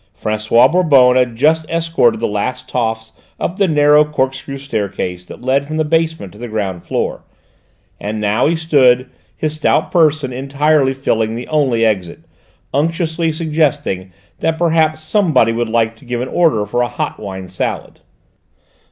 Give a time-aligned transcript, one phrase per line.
[0.19, 5.67] François Bonbonne had just escorted the last toffs up the narrow corkscrew staircase that led
[5.67, 7.21] from the basement to the ground floor,
[7.99, 12.21] and now he stood, his stout person entirely filling the only exit,
[12.73, 17.47] unctuously suggesting that perhaps somebody would like to give an order for a hot wine
[17.47, 17.99] salad.